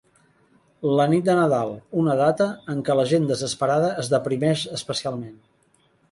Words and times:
La 0.99 1.03
nit 1.09 1.25
de 1.25 1.33
Nadal, 1.39 1.73
una 2.03 2.15
data 2.21 2.47
en 2.75 2.81
què 2.87 2.95
la 2.99 3.05
gent 3.11 3.27
desesperada 3.33 3.91
es 4.05 4.09
deprimeix 4.15 4.63
especialment. 4.79 5.37